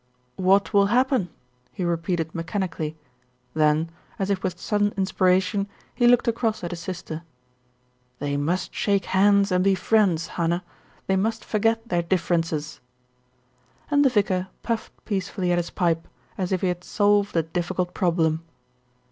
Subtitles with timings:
[0.37, 1.29] "What will happen?"
[1.71, 2.97] he repeated mechanically,
[3.53, 7.21] then, as if with sudden inspiration, he looked across at his sister.
[8.17, 10.63] "They must shake hands and be friends, Hannah,
[11.05, 12.79] they must forget their differences,"
[13.91, 17.93] and the vicar puffed peacefully at his pipe, as if he had solved a difficult
[17.93, 18.41] problem.